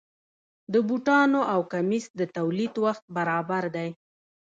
د 0.73 0.75
بوټانو 0.87 1.41
او 1.53 1.59
کمیس 1.73 2.05
د 2.19 2.21
تولید 2.37 2.73
وخت 2.85 3.03
برابر 3.15 3.63
دی. 3.75 3.89